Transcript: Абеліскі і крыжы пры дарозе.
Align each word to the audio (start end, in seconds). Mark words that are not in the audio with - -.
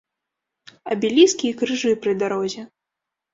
Абеліскі 0.95 1.45
і 1.51 1.57
крыжы 1.59 1.93
пры 2.07 2.17
дарозе. 2.25 2.61